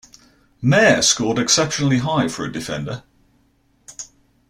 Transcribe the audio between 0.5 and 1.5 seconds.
Meir scored